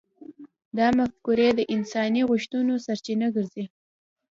[0.77, 3.65] دا مفکورې د انساني غوښتنو سرچینه ګرځي.